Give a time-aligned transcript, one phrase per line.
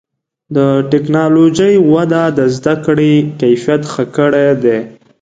[0.55, 0.57] د
[0.91, 4.79] ټکنالوجۍ وده د زدهکړې کیفیت ښه کړی دی.